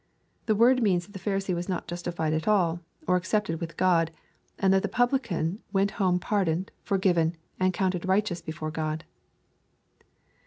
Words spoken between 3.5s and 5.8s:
with God, and that the puttwan